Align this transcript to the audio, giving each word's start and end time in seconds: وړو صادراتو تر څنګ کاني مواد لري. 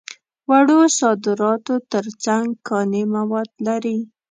وړو 0.49 0.79
صادراتو 0.99 1.75
تر 1.91 2.05
څنګ 2.23 2.47
کاني 2.67 3.03
مواد 3.15 3.49
لري. 3.67 3.97